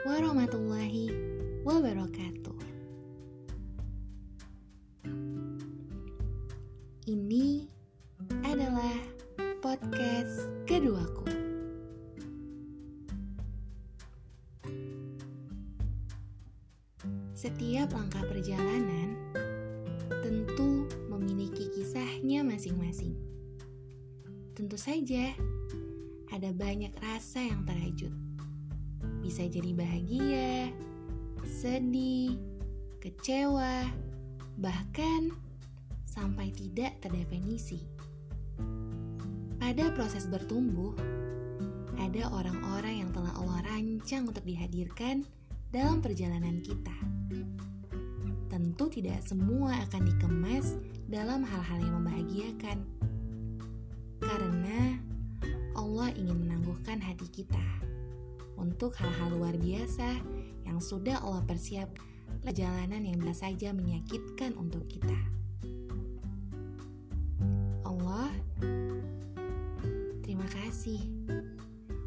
[0.00, 1.12] warahmatullahi
[1.60, 2.56] wabarakatuh.
[7.04, 7.68] Ini
[8.48, 8.96] adalah
[9.60, 11.28] podcast keduaku.
[17.36, 19.16] Setiap langkah perjalanan
[20.24, 23.16] tentu memiliki kisahnya masing-masing.
[24.56, 25.32] Tentu saja,
[26.32, 28.29] ada banyak rasa yang terajut
[29.30, 30.74] bisa jadi bahagia,
[31.46, 32.34] sedih,
[32.98, 33.86] kecewa,
[34.58, 35.30] bahkan
[36.02, 37.78] sampai tidak terdefinisi.
[39.54, 40.98] Pada proses bertumbuh,
[41.94, 45.22] ada orang-orang yang telah Allah rancang untuk dihadirkan
[45.70, 46.98] dalam perjalanan kita.
[48.50, 50.74] Tentu tidak semua akan dikemas
[51.06, 52.82] dalam hal-hal yang membahagiakan.
[54.26, 54.98] Karena
[55.78, 57.90] Allah ingin menangguhkan hati kita
[58.58, 60.18] untuk hal-hal luar biasa
[60.66, 65.18] yang sudah Allah persiapkan perjalanan yang bisa saja menyakitkan untuk kita.
[67.84, 68.32] Allah,
[70.24, 71.02] terima kasih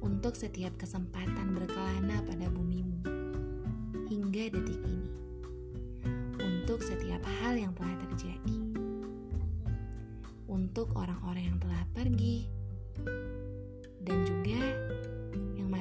[0.00, 3.04] untuk setiap kesempatan berkelana pada bumimu
[4.08, 5.10] hingga detik ini.
[6.40, 8.58] Untuk setiap hal yang telah terjadi.
[10.48, 12.48] Untuk orang-orang yang telah pergi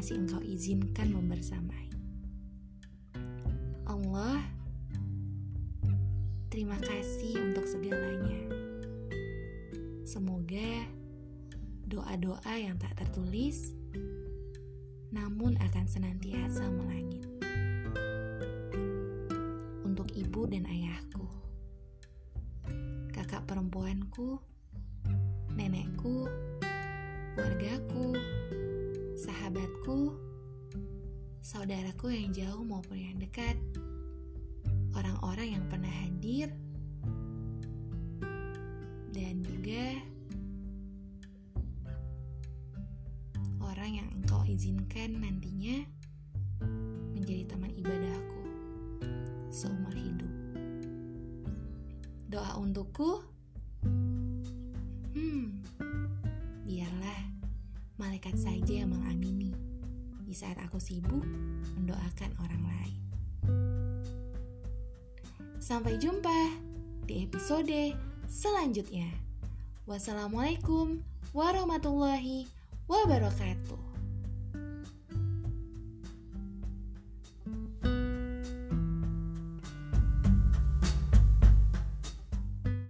[0.04, 1.88] masih engkau izinkan membersamai.
[3.88, 4.44] Allah,
[6.52, 8.52] terima kasih untuk segalanya.
[10.04, 10.92] Semoga
[11.88, 13.72] doa-doa yang tak tertulis
[15.16, 17.24] namun akan senantiasa melangit.
[19.88, 21.32] Untuk ibu dan ayahku,
[23.16, 24.36] kakak perempuanku,
[25.56, 26.28] nenekku,
[27.40, 28.20] keluargaku,
[29.54, 30.18] sahabatku,
[31.46, 33.54] saudaraku yang jauh maupun yang dekat,
[34.98, 36.50] orang-orang yang pernah hadir,
[39.14, 40.02] dan juga
[43.62, 45.86] orang yang engkau izinkan nantinya
[47.14, 48.42] menjadi teman ibadahku
[49.54, 50.34] seumur hidup.
[52.26, 53.22] Doa untukku,
[58.04, 59.56] malaikat saja yang mengamini
[60.28, 61.24] di saat aku sibuk
[61.80, 63.02] mendoakan orang lain.
[65.64, 66.60] Sampai jumpa
[67.08, 67.96] di episode
[68.28, 69.08] selanjutnya.
[69.88, 71.00] Wassalamualaikum
[71.32, 72.44] warahmatullahi
[72.92, 73.93] wabarakatuh.